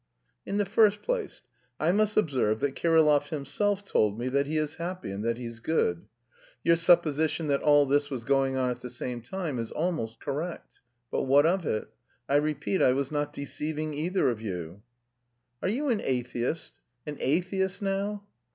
"In 0.47 0.57
the 0.57 0.65
first 0.65 1.03
place, 1.03 1.43
I 1.79 1.91
must 1.91 2.17
observe 2.17 2.59
that 2.61 2.75
Kirillov 2.75 3.29
himself 3.29 3.85
told 3.85 4.17
me 4.17 4.29
that 4.29 4.47
he 4.47 4.57
is 4.57 4.73
happy 4.81 5.11
and 5.11 5.23
that 5.23 5.37
he's 5.37 5.59
good. 5.59 6.07
Your 6.63 6.75
supposition 6.75 7.45
that 7.49 7.61
all 7.61 7.85
this 7.85 8.09
was 8.09 8.23
going 8.23 8.55
on 8.57 8.71
at 8.71 8.79
the 8.81 8.89
same 8.89 9.21
time 9.21 9.59
is 9.59 9.71
almost 9.71 10.19
correct. 10.19 10.79
But 11.11 11.25
what 11.25 11.45
of 11.45 11.67
it? 11.67 11.87
I 12.27 12.37
repeat, 12.37 12.81
I 12.81 12.93
was 12.93 13.11
not 13.11 13.31
deceiving 13.31 13.93
either 13.93 14.27
of 14.31 14.41
you." 14.41 14.81
"Are 15.61 15.69
you 15.69 15.89
an 15.89 16.01
atheist? 16.03 16.79
An 17.05 17.17
atheist 17.19 17.79
now?" 17.83 18.23